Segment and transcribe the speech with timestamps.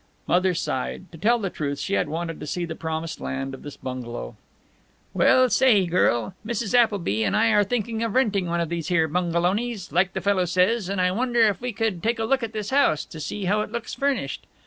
[0.25, 1.11] Mother sighed.
[1.11, 4.35] To tell the truth, she had wanted to see the promised land of this bungalow.
[5.13, 6.73] "Well, say, girl, Mrs.
[6.73, 10.45] Appleby and I are thinking of renting one of these here bungalonies, like the fellow
[10.45, 13.45] says, and I wonder if we could take a look at this house, to see
[13.45, 14.47] how it looks furnished?"